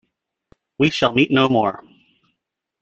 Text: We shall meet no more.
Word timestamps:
We 0.79 0.89
shall 0.89 1.13
meet 1.13 1.29
no 1.29 1.47
more. 1.47 1.83